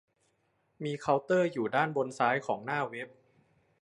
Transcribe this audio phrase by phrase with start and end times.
[0.83, 3.09] มีเคาน์เตอร์อยู่ด้านบนซ้ายของหน้าเว็บ